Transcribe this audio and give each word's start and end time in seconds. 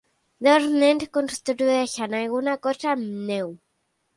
Dos 0.45 0.63
nens 0.83 1.05
construeixen 1.17 2.17
alguna 2.23 2.59
cosa 2.65 2.91
amb 2.95 3.13
neu. 3.31 3.55